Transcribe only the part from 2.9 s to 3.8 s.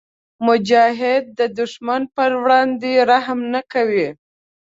رحم نه